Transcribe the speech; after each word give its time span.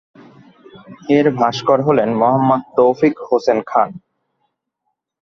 এর 1.09 1.25
ভাস্কর 1.39 1.79
হলেন 1.87 2.09
মোহাম্মদ 2.19 2.61
তৌফিক 2.77 3.15
হোসেন 3.27 3.59
খান। 3.67 3.89